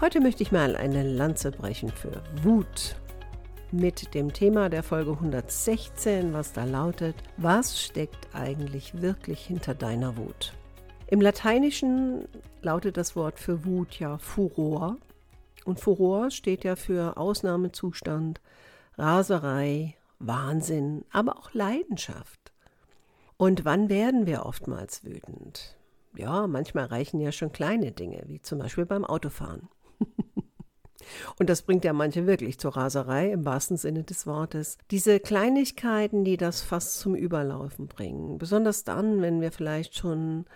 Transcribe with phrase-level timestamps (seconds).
[0.00, 2.94] Heute möchte ich mal eine Lanze brechen für Wut.
[3.72, 10.16] Mit dem Thema der Folge 116, was da lautet, was steckt eigentlich wirklich hinter deiner
[10.16, 10.52] Wut?
[11.08, 12.28] Im Lateinischen
[12.62, 14.98] lautet das Wort für Wut ja Furor.
[15.64, 18.40] Und Furor steht ja für Ausnahmezustand,
[18.96, 22.52] Raserei, Wahnsinn, aber auch Leidenschaft.
[23.36, 25.76] Und wann werden wir oftmals wütend?
[26.16, 29.68] Ja, manchmal reichen ja schon kleine Dinge, wie zum Beispiel beim Autofahren.
[31.38, 34.78] Und das bringt ja manche wirklich zur Raserei im wahrsten Sinne des Wortes.
[34.90, 40.46] Diese Kleinigkeiten, die das fast zum Überlaufen bringen, besonders dann, wenn wir vielleicht schon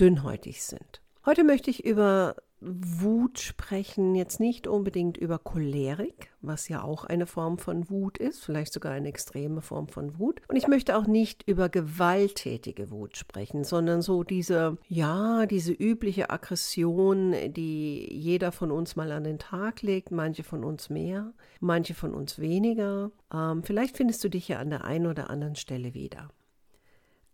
[0.00, 1.00] dünnhäutig sind.
[1.24, 7.26] Heute möchte ich über Wut sprechen, jetzt nicht unbedingt über Cholerik, was ja auch eine
[7.26, 10.40] Form von Wut ist, vielleicht sogar eine extreme Form von Wut.
[10.48, 16.30] Und ich möchte auch nicht über gewalttätige Wut sprechen, sondern so diese, ja, diese übliche
[16.30, 21.94] Aggression, die jeder von uns mal an den Tag legt, manche von uns mehr, manche
[21.94, 23.10] von uns weniger.
[23.32, 26.28] Ähm, vielleicht findest du dich ja an der einen oder anderen Stelle wieder.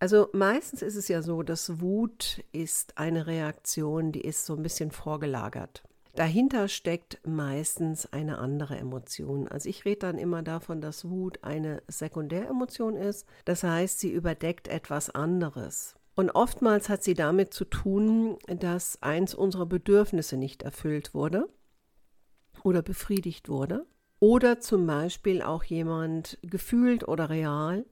[0.01, 4.63] Also meistens ist es ja so, dass Wut ist eine Reaktion, die ist so ein
[4.63, 5.83] bisschen vorgelagert.
[6.15, 9.47] Dahinter steckt meistens eine andere Emotion.
[9.47, 13.27] Also ich rede dann immer davon, dass Wut eine Sekundäremotion ist.
[13.45, 15.95] Das heißt, sie überdeckt etwas anderes.
[16.17, 21.49] Und oftmals hat sie damit zu tun, dass eins unserer Bedürfnisse nicht erfüllt wurde
[22.65, 23.87] oder befriedigt wurde.
[24.19, 27.85] Oder zum Beispiel auch jemand gefühlt oder real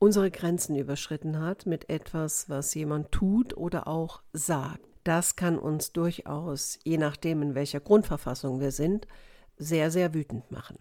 [0.00, 4.80] unsere Grenzen überschritten hat mit etwas, was jemand tut oder auch sagt.
[5.04, 9.06] Das kann uns durchaus, je nachdem in welcher Grundverfassung wir sind,
[9.56, 10.78] sehr, sehr wütend machen.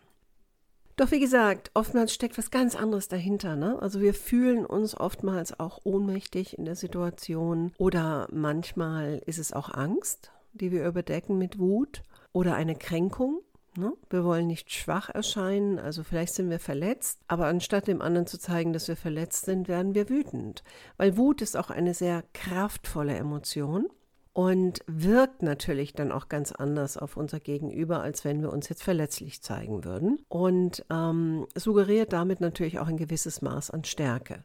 [0.95, 3.55] Doch wie gesagt, oftmals steckt was ganz anderes dahinter.
[3.55, 3.81] Ne?
[3.81, 9.69] Also wir fühlen uns oftmals auch ohnmächtig in der Situation oder manchmal ist es auch
[9.69, 12.03] Angst, die wir überdecken mit Wut
[12.33, 13.41] oder eine Kränkung
[13.79, 13.93] Ne?
[14.09, 18.37] Wir wollen nicht schwach erscheinen, also vielleicht sind wir verletzt, aber anstatt dem anderen zu
[18.37, 20.63] zeigen, dass wir verletzt sind, werden wir wütend.
[20.97, 23.87] Weil Wut ist auch eine sehr kraftvolle Emotion
[24.33, 28.83] und wirkt natürlich dann auch ganz anders auf unser Gegenüber, als wenn wir uns jetzt
[28.83, 34.43] verletzlich zeigen würden und ähm, suggeriert damit natürlich auch ein gewisses Maß an Stärke.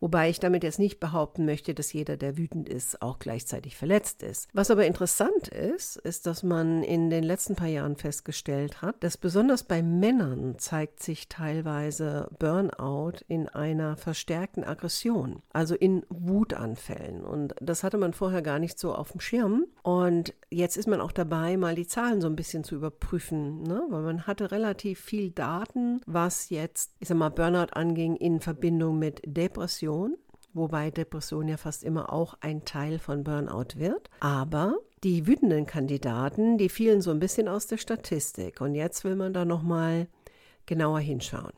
[0.00, 4.22] Wobei ich damit jetzt nicht behaupten möchte, dass jeder, der wütend ist, auch gleichzeitig verletzt
[4.22, 4.48] ist.
[4.52, 9.16] Was aber interessant ist, ist, dass man in den letzten paar Jahren festgestellt hat, dass
[9.16, 17.24] besonders bei Männern zeigt sich teilweise Burnout in einer verstärkten Aggression, also in Wutanfällen.
[17.24, 19.66] Und das hatte man vorher gar nicht so auf dem Schirm.
[19.82, 23.84] Und jetzt ist man auch dabei, mal die Zahlen so ein bisschen zu überprüfen, ne?
[23.90, 28.98] weil man hatte relativ viel Daten, was jetzt, ich sag mal, Burnout anging in Verbindung
[28.98, 30.16] mit Depression
[30.54, 34.08] wobei Depression ja fast immer auch ein Teil von Burnout wird.
[34.20, 38.60] Aber die wütenden Kandidaten, die fielen so ein bisschen aus der Statistik.
[38.60, 40.08] Und jetzt will man da nochmal
[40.64, 41.52] genauer hinschauen.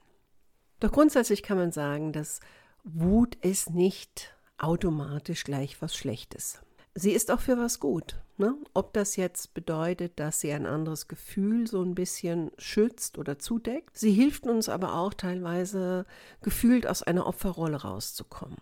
[0.81, 2.41] Doch grundsätzlich kann man sagen, dass
[2.83, 6.61] Wut ist nicht automatisch gleich was Schlechtes.
[6.99, 8.17] Sie ist auch für was gut.
[8.39, 8.55] Ne?
[8.73, 13.97] Ob das jetzt bedeutet, dass sie ein anderes Gefühl so ein bisschen schützt oder zudeckt.
[13.99, 16.07] Sie hilft uns aber auch teilweise
[16.41, 18.57] gefühlt aus einer Opferrolle rauszukommen.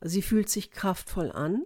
[0.00, 1.64] Sie fühlt sich kraftvoll an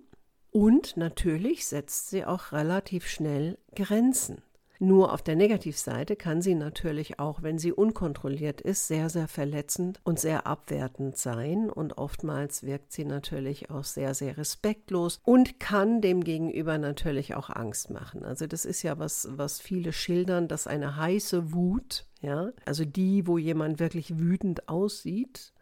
[0.51, 4.43] und natürlich setzt sie auch relativ schnell Grenzen.
[4.83, 10.01] Nur auf der Negativseite kann sie natürlich auch, wenn sie unkontrolliert ist, sehr, sehr verletzend
[10.05, 11.69] und sehr abwertend sein.
[11.69, 17.51] Und oftmals wirkt sie natürlich auch sehr, sehr respektlos und kann dem Gegenüber natürlich auch
[17.51, 18.25] Angst machen.
[18.25, 23.27] Also das ist ja was, was viele schildern, dass eine heiße Wut, ja, also die,
[23.27, 25.53] wo jemand wirklich wütend aussieht,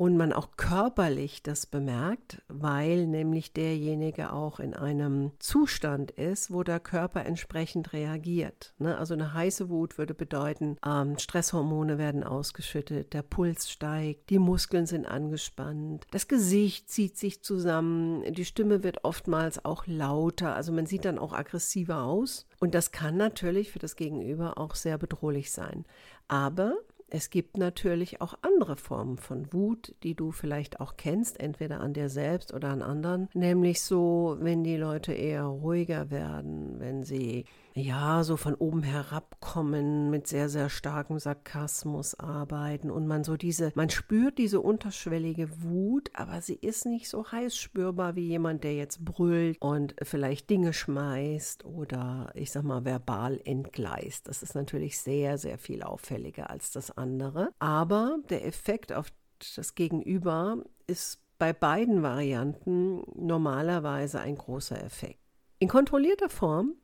[0.00, 6.62] und man auch körperlich das bemerkt, weil nämlich derjenige auch in einem Zustand ist, wo
[6.62, 8.72] der Körper entsprechend reagiert.
[8.78, 8.96] Ne?
[8.96, 14.86] Also eine heiße Wut würde bedeuten, ähm, Stresshormone werden ausgeschüttet, der Puls steigt, die Muskeln
[14.86, 20.86] sind angespannt, das Gesicht zieht sich zusammen, die Stimme wird oftmals auch lauter, also man
[20.86, 22.46] sieht dann auch aggressiver aus.
[22.58, 25.84] Und das kann natürlich für das Gegenüber auch sehr bedrohlich sein.
[26.28, 26.74] Aber
[27.10, 31.92] es gibt natürlich auch andere Formen von Wut, die du vielleicht auch kennst, entweder an
[31.92, 33.28] dir selbst oder an anderen.
[33.34, 37.44] Nämlich so, wenn die Leute eher ruhiger werden, wenn sie
[37.80, 43.72] ja, so von oben herabkommen, mit sehr, sehr starkem Sarkasmus arbeiten und man so diese,
[43.74, 48.74] man spürt diese unterschwellige Wut, aber sie ist nicht so heiß spürbar wie jemand, der
[48.74, 54.28] jetzt brüllt und vielleicht Dinge schmeißt oder ich sag mal verbal entgleist.
[54.28, 57.52] Das ist natürlich sehr, sehr viel auffälliger als das andere.
[57.58, 59.08] Aber der Effekt auf
[59.56, 65.18] das Gegenüber ist bei beiden Varianten normalerweise ein großer Effekt.
[65.58, 66.74] In kontrollierter Form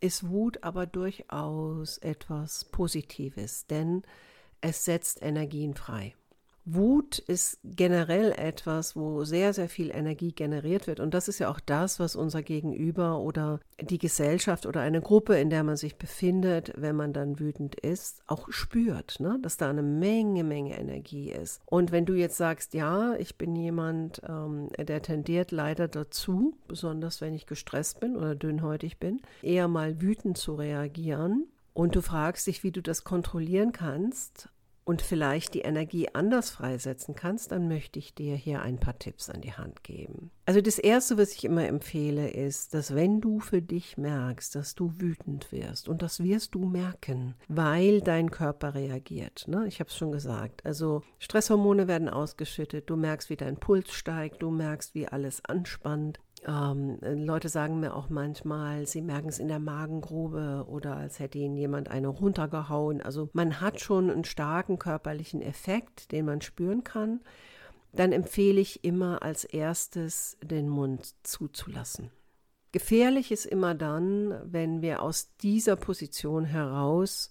[0.00, 4.02] ist Wut aber durchaus etwas Positives, denn
[4.60, 6.14] es setzt Energien frei.
[6.64, 11.00] Wut ist generell etwas, wo sehr, sehr viel Energie generiert wird.
[11.00, 15.36] Und das ist ja auch das, was unser Gegenüber oder die Gesellschaft oder eine Gruppe,
[15.36, 19.38] in der man sich befindet, wenn man dann wütend ist, auch spürt, ne?
[19.42, 21.60] dass da eine Menge, Menge Energie ist.
[21.66, 27.20] Und wenn du jetzt sagst, ja, ich bin jemand, ähm, der tendiert leider dazu, besonders
[27.20, 32.46] wenn ich gestresst bin oder dünnhäutig bin, eher mal wütend zu reagieren, und du fragst
[32.46, 34.48] dich, wie du das kontrollieren kannst,
[34.84, 39.30] und vielleicht die Energie anders freisetzen kannst, dann möchte ich dir hier ein paar Tipps
[39.30, 40.30] an die Hand geben.
[40.46, 44.74] Also das Erste, was ich immer empfehle, ist, dass wenn du für dich merkst, dass
[44.74, 49.48] du wütend wirst, und das wirst du merken, weil dein Körper reagiert.
[49.48, 49.66] Ne?
[49.66, 50.64] Ich habe es schon gesagt.
[50.66, 56.20] Also Stresshormone werden ausgeschüttet, du merkst, wie dein Puls steigt, du merkst, wie alles anspannt.
[56.46, 61.38] Ähm, Leute sagen mir auch manchmal, sie merken es in der Magengrube oder als hätte
[61.38, 63.00] ihnen jemand eine runtergehauen.
[63.00, 67.20] Also man hat schon einen starken körperlichen Effekt, den man spüren kann.
[67.92, 72.10] Dann empfehle ich immer als erstes den Mund zuzulassen.
[72.72, 77.30] Gefährlich ist immer dann, wenn wir aus dieser Position heraus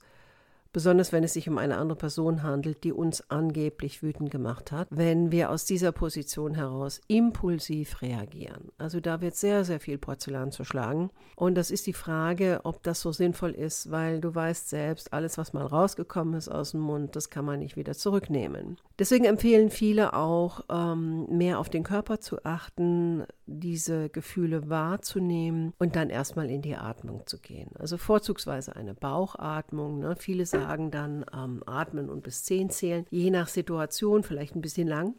[0.73, 4.87] besonders wenn es sich um eine andere Person handelt, die uns angeblich wütend gemacht hat,
[4.89, 8.71] wenn wir aus dieser Position heraus impulsiv reagieren.
[8.79, 11.11] Also da wird sehr, sehr viel Porzellan zu schlagen.
[11.35, 15.37] Und das ist die Frage, ob das so sinnvoll ist, weil du weißt selbst, alles,
[15.37, 18.77] was mal rausgekommen ist aus dem Mund, das kann man nicht wieder zurücknehmen.
[18.97, 25.95] Deswegen empfehlen viele auch, ähm, mehr auf den Körper zu achten, diese Gefühle wahrzunehmen und
[25.95, 27.69] dann erstmal in die Atmung zu gehen.
[27.77, 29.99] Also vorzugsweise eine Bauchatmung.
[29.99, 30.15] Ne?
[30.15, 34.87] Viele sagen dann ähm, atmen und bis zehn zählen, je nach Situation vielleicht ein bisschen
[34.87, 35.15] lang.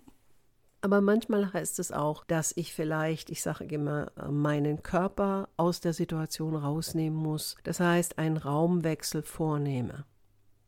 [0.84, 5.94] Aber manchmal heißt es auch, dass ich vielleicht, ich sage immer, meinen Körper aus der
[5.94, 7.56] Situation rausnehmen muss.
[7.62, 10.05] Das heißt, einen Raumwechsel vornehme,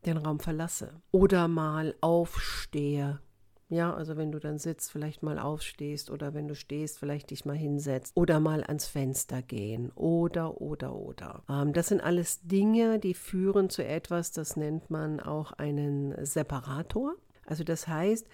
[0.07, 3.21] den Raum verlasse oder mal aufstehe,
[3.69, 7.45] ja, also wenn du dann sitzt, vielleicht mal aufstehst oder wenn du stehst, vielleicht dich
[7.45, 11.43] mal hinsetzt oder mal ans Fenster gehen oder, oder, oder.
[11.49, 17.15] Ähm, das sind alles Dinge, die führen zu etwas, das nennt man auch einen Separator.
[17.45, 18.29] Also das heißt,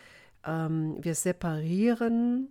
[0.45, 2.49] ähm, wir separieren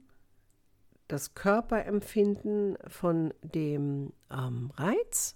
[1.08, 5.36] das Körperempfinden von dem ähm, Reiz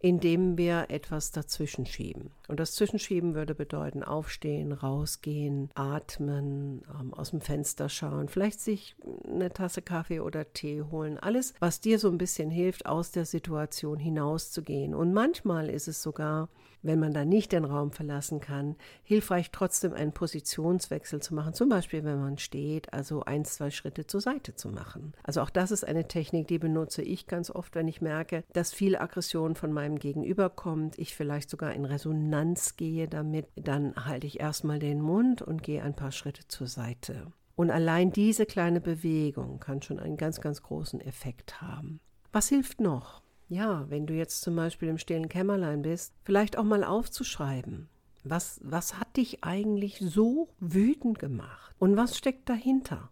[0.00, 2.30] indem wir etwas dazwischen schieben.
[2.48, 8.96] Und das Zwischenschieben würde bedeuten, aufstehen, rausgehen, atmen, ähm, aus dem Fenster schauen, vielleicht sich
[9.24, 11.18] eine Tasse Kaffee oder Tee holen.
[11.18, 14.94] Alles, was dir so ein bisschen hilft, aus der Situation hinauszugehen.
[14.94, 16.48] Und manchmal ist es sogar
[16.86, 21.68] wenn man da nicht den Raum verlassen kann, hilfreich trotzdem einen Positionswechsel zu machen, zum
[21.68, 25.12] Beispiel wenn man steht, also ein, zwei Schritte zur Seite zu machen.
[25.22, 28.72] Also auch das ist eine Technik, die benutze ich ganz oft, wenn ich merke, dass
[28.72, 32.35] viel Aggression von meinem Gegenüber kommt, ich vielleicht sogar in Resonanz
[32.76, 37.32] gehe damit, dann halte ich erstmal den Mund und gehe ein paar Schritte zur Seite.
[37.54, 42.00] Und allein diese kleine Bewegung kann schon einen ganz, ganz großen Effekt haben.
[42.32, 43.22] Was hilft noch?
[43.48, 47.88] Ja, wenn du jetzt zum Beispiel im stillen Kämmerlein bist, vielleicht auch mal aufzuschreiben.
[48.24, 51.74] Was, was hat dich eigentlich so wütend gemacht?
[51.78, 53.10] Und was steckt dahinter?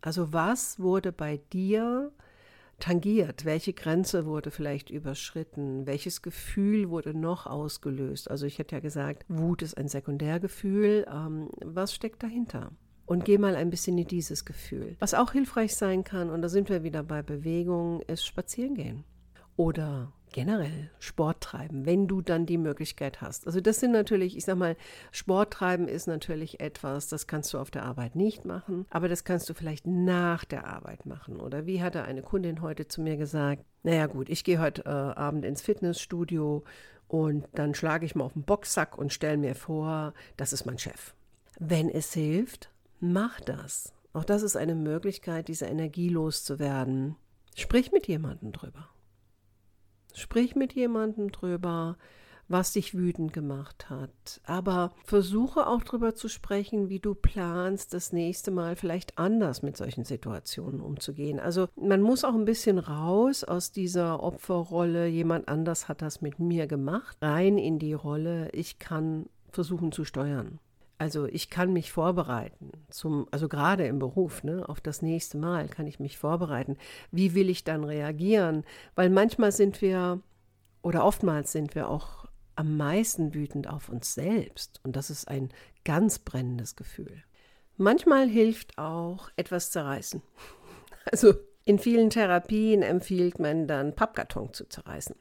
[0.00, 2.12] Also was wurde bei dir
[2.80, 3.44] tangiert?
[3.44, 5.86] Welche Grenze wurde vielleicht überschritten?
[5.86, 8.30] Welches Gefühl wurde noch ausgelöst?
[8.30, 11.06] Also ich hätte ja gesagt, Wut ist ein Sekundärgefühl.
[11.12, 12.72] Ähm, was steckt dahinter?
[13.06, 14.96] Und geh mal ein bisschen in dieses Gefühl.
[14.98, 19.04] Was auch hilfreich sein kann, und da sind wir wieder bei Bewegung, ist spazieren gehen
[19.56, 23.46] oder generell Sport treiben, wenn du dann die Möglichkeit hast.
[23.46, 24.76] Also das sind natürlich, ich sag mal,
[25.12, 29.22] Sport treiben ist natürlich etwas, das kannst du auf der Arbeit nicht machen, aber das
[29.22, 31.40] kannst du vielleicht nach der Arbeit machen.
[31.40, 34.88] Oder wie hatte eine Kundin heute zu mir gesagt, naja gut, ich gehe heute äh,
[34.88, 36.64] Abend ins Fitnessstudio
[37.06, 40.78] und dann schlage ich mal auf den Boxsack und stelle mir vor, das ist mein
[40.78, 41.14] Chef.
[41.60, 43.92] Wenn es hilft, mach das.
[44.12, 47.14] Auch das ist eine Möglichkeit, diese Energie loszuwerden.
[47.54, 48.88] Sprich mit jemandem drüber.
[50.14, 51.96] Sprich mit jemandem drüber,
[52.48, 54.40] was dich wütend gemacht hat.
[54.44, 59.76] Aber versuche auch darüber zu sprechen, wie du planst, das nächste Mal vielleicht anders mit
[59.76, 61.40] solchen Situationen umzugehen.
[61.40, 66.38] Also man muss auch ein bisschen raus aus dieser Opferrolle, jemand anders hat das mit
[66.38, 70.58] mir gemacht, rein in die Rolle, ich kann versuchen zu steuern.
[71.04, 75.68] Also ich kann mich vorbereiten, zum, also gerade im Beruf, ne, auf das nächste Mal
[75.68, 76.78] kann ich mich vorbereiten.
[77.10, 78.64] Wie will ich dann reagieren?
[78.94, 80.22] Weil manchmal sind wir
[80.80, 82.24] oder oftmals sind wir auch
[82.56, 84.80] am meisten wütend auf uns selbst.
[84.82, 85.50] Und das ist ein
[85.84, 87.22] ganz brennendes Gefühl.
[87.76, 90.22] Manchmal hilft auch etwas zerreißen.
[91.12, 91.34] Also
[91.66, 95.14] in vielen Therapien empfiehlt man dann Pappkarton zu zerreißen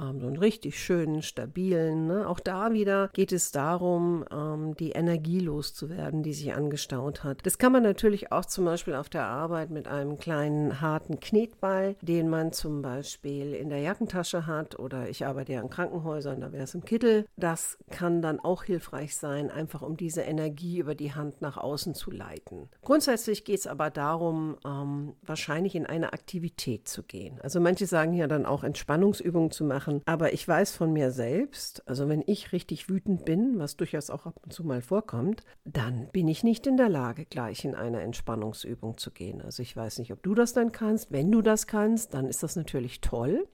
[0.00, 2.06] ähm, so einen richtig schönen, stabilen.
[2.06, 2.28] Ne?
[2.28, 7.44] Auch da wieder geht es darum, ähm, die Energie loszuwerden, die sich angestaut hat.
[7.44, 11.96] Das kann man natürlich auch zum Beispiel auf der Arbeit mit einem kleinen, harten Knetball,
[12.00, 16.52] den man zum Beispiel in der Jackentasche hat oder ich arbeite ja in Krankenhäusern, da
[16.52, 17.26] wäre es im Kittel.
[17.36, 21.94] Das kann dann auch hilfreich sein, einfach um diese Energie über die Hand nach außen
[21.94, 22.68] zu leiten.
[22.82, 27.38] Grundsätzlich geht es aber darum, ähm, wahrscheinlich in eine Aktivität zu gehen.
[27.42, 30.02] Also manche sagen ja dann auch Entspannungsübungen zu machen machen.
[30.06, 34.26] Aber ich weiß von mir selbst, also wenn ich richtig wütend bin, was durchaus auch
[34.26, 38.00] ab und zu mal vorkommt, dann bin ich nicht in der Lage, gleich in eine
[38.00, 39.40] Entspannungsübung zu gehen.
[39.40, 41.10] Also ich weiß nicht, ob du das dann kannst.
[41.10, 43.46] Wenn du das kannst, dann ist das natürlich toll.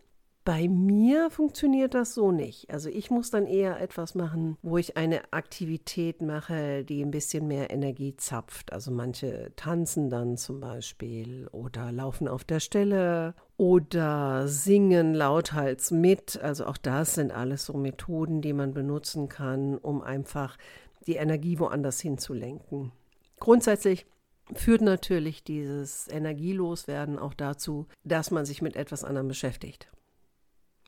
[0.47, 2.71] Bei mir funktioniert das so nicht.
[2.71, 7.49] Also ich muss dann eher etwas machen, wo ich eine Aktivität mache, die ein bisschen
[7.49, 8.73] mehr Energie zapft.
[8.73, 16.41] Also manche tanzen dann zum Beispiel oder laufen auf der Stelle oder singen lauthals mit.
[16.41, 20.59] Also auch das sind alles so Methoden, die man benutzen kann, um einfach
[21.09, 22.93] die Energie woanders hinzulenken.
[23.41, 24.07] Grundsätzlich
[24.55, 29.88] führt natürlich dieses Energieloswerden auch dazu, dass man sich mit etwas anderem beschäftigt.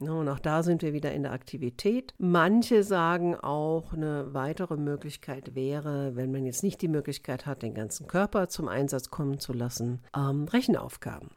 [0.01, 2.15] Und auch da sind wir wieder in der Aktivität.
[2.19, 7.75] Manche sagen auch, eine weitere Möglichkeit wäre, wenn man jetzt nicht die Möglichkeit hat, den
[7.75, 11.31] ganzen Körper zum Einsatz kommen zu lassen, ähm, Rechenaufgaben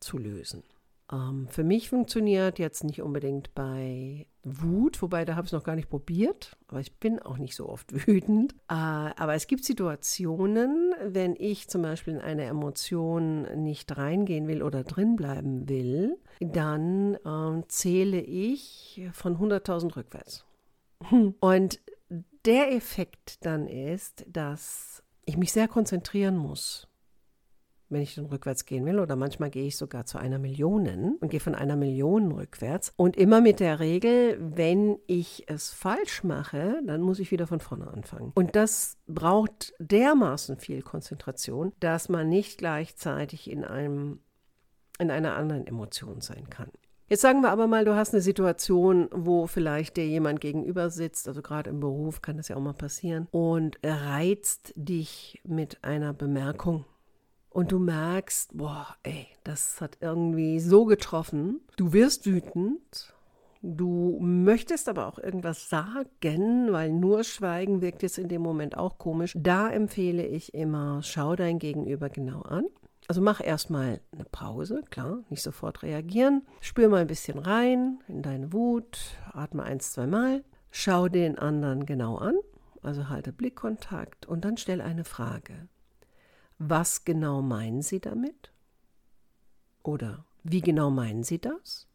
[0.00, 0.64] zu lösen.
[1.12, 5.64] Ähm, für mich funktioniert jetzt nicht unbedingt bei Wut, wobei da habe ich es noch
[5.64, 8.54] gar nicht probiert, aber ich bin auch nicht so oft wütend.
[8.68, 14.62] Äh, aber es gibt Situationen, wenn ich zum Beispiel in eine Emotion nicht reingehen will
[14.62, 20.44] oder drin bleiben will, dann äh, zähle ich von 100.000 rückwärts.
[21.40, 21.80] Und
[22.46, 26.88] der Effekt dann ist, dass ich mich sehr konzentrieren muss
[27.94, 28.98] wenn ich dann rückwärts gehen will.
[28.98, 32.92] Oder manchmal gehe ich sogar zu einer Million und gehe von einer Million rückwärts.
[32.96, 37.60] Und immer mit der Regel, wenn ich es falsch mache, dann muss ich wieder von
[37.60, 38.32] vorne anfangen.
[38.34, 44.20] Und das braucht dermaßen viel Konzentration, dass man nicht gleichzeitig in einem
[44.98, 46.70] in einer anderen Emotion sein kann.
[47.08, 51.28] Jetzt sagen wir aber mal, du hast eine Situation, wo vielleicht dir jemand gegenüber sitzt,
[51.28, 56.14] also gerade im Beruf kann das ja auch mal passieren, und reizt dich mit einer
[56.14, 56.86] Bemerkung
[57.54, 61.60] und du merkst, boah, ey, das hat irgendwie so getroffen.
[61.76, 63.14] Du wirst wütend.
[63.62, 68.98] Du möchtest aber auch irgendwas sagen, weil nur Schweigen wirkt jetzt in dem Moment auch
[68.98, 69.32] komisch.
[69.38, 72.64] Da empfehle ich immer, schau dein Gegenüber genau an.
[73.06, 76.42] Also mach erstmal eine Pause, klar, nicht sofort reagieren.
[76.60, 78.98] Spür mal ein bisschen rein in deine Wut,
[79.32, 80.42] atme eins, zwei Mal.
[80.72, 82.34] Schau den anderen genau an,
[82.82, 85.68] also halte Blickkontakt und dann stell eine Frage.
[86.58, 88.52] Was genau meinen Sie damit?
[89.82, 91.88] Oder wie genau meinen Sie das?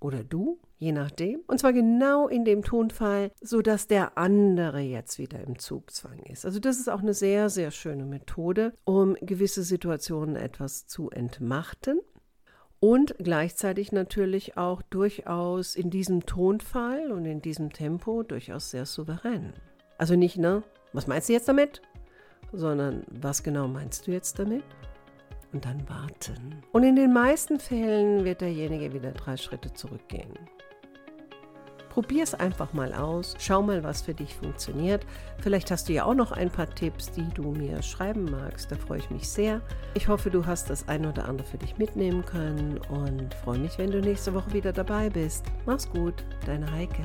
[0.00, 1.40] Oder du, je nachdem.
[1.46, 6.44] Und zwar genau in dem Tonfall, sodass der andere jetzt wieder im Zugzwang ist.
[6.44, 12.00] Also das ist auch eine sehr, sehr schöne Methode, um gewisse Situationen etwas zu entmachten
[12.80, 19.54] und gleichzeitig natürlich auch durchaus in diesem Tonfall und in diesem Tempo durchaus sehr souverän.
[19.96, 20.62] Also nicht, ne?
[20.92, 21.80] Was meinst du jetzt damit?
[22.56, 24.64] Sondern was genau meinst du jetzt damit?
[25.52, 26.62] Und dann warten.
[26.72, 30.36] Und in den meisten Fällen wird derjenige wieder drei Schritte zurückgehen.
[31.94, 35.06] Probier es einfach mal aus, schau mal, was für dich funktioniert.
[35.38, 38.72] Vielleicht hast du ja auch noch ein paar Tipps, die du mir schreiben magst.
[38.72, 39.60] Da freue ich mich sehr.
[39.94, 43.78] Ich hoffe, du hast das ein oder andere für dich mitnehmen können und freue mich,
[43.78, 45.44] wenn du nächste Woche wieder dabei bist.
[45.66, 47.04] Mach's gut, deine Heike.